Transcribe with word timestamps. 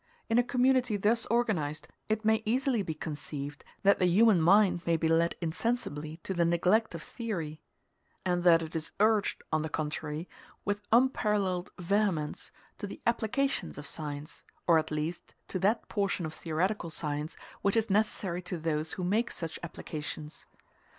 In 0.31 0.39
a 0.39 0.43
community 0.43 0.97
thus 0.97 1.27
organized 1.27 1.87
it 2.09 2.25
may 2.25 2.41
easily 2.43 2.81
be 2.81 2.95
conceived 2.95 3.63
that 3.83 3.99
the 3.99 4.07
human 4.07 4.41
mind 4.41 4.81
may 4.87 4.97
be 4.97 5.07
led 5.07 5.35
insensibly 5.41 6.17
to 6.23 6.33
the 6.33 6.43
neglect 6.43 6.95
of 6.95 7.03
theory; 7.03 7.61
and 8.25 8.43
that 8.43 8.63
it 8.63 8.75
is 8.75 8.93
urged, 8.99 9.43
on 9.53 9.61
the 9.61 9.69
contrary, 9.69 10.27
with 10.65 10.81
unparalleled 10.91 11.69
vehemence 11.77 12.49
to 12.79 12.87
the 12.87 12.99
applications 13.05 13.77
of 13.77 13.85
science, 13.85 14.43
or 14.65 14.79
at 14.79 14.89
least 14.89 15.35
to 15.49 15.59
that 15.59 15.87
portion 15.87 16.25
of 16.25 16.33
theoretical 16.33 16.89
science 16.89 17.37
which 17.61 17.77
is 17.77 17.91
necessary 17.91 18.41
to 18.41 18.57
those 18.57 18.93
who 18.93 19.03
make 19.03 19.29
such 19.29 19.59
applications. 19.61 20.47